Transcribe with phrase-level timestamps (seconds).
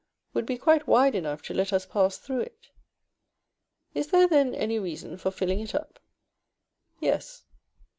[0.33, 2.71] would be quite wide enough to let us pass through it.
[3.93, 5.99] Is there then any reason for filling it up?
[6.99, 7.43] Yes.